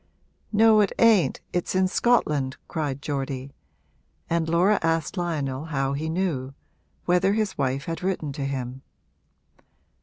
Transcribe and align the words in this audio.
'No, 0.51 0.79
it 0.81 0.91
ain't 0.97 1.41
it's 1.53 1.75
in 1.75 1.87
Scotland!' 1.87 2.57
cried 2.67 3.03
Geordie; 3.03 3.51
and 4.31 4.49
Laura 4.49 4.79
asked 4.81 5.15
Lionel 5.15 5.65
how 5.65 5.93
he 5.93 6.09
knew 6.09 6.55
whether 7.05 7.33
his 7.33 7.55
wife 7.55 7.85
had 7.85 8.01
written 8.01 8.33
to 8.33 8.45
him. 8.45 8.81